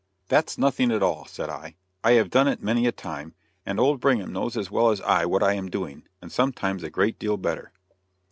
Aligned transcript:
"That's 0.29 0.57
nothing 0.57 0.91
at 0.91 1.03
all," 1.03 1.25
said 1.25 1.47
I; 1.51 1.75
"I 2.03 2.13
have 2.13 2.31
done 2.31 2.47
it 2.47 2.63
many 2.63 2.87
a 2.87 2.91
time, 2.91 3.35
and 3.67 3.79
old 3.79 3.99
Brigham 3.99 4.33
knows 4.33 4.57
as 4.57 4.71
well 4.71 4.89
as 4.89 4.99
I 5.01 5.27
what 5.27 5.43
I 5.43 5.53
am 5.53 5.69
doing, 5.69 6.07
and 6.23 6.31
sometimes 6.31 6.81
a 6.81 6.89
great 6.89 7.19
deal 7.19 7.37
better." 7.37 7.71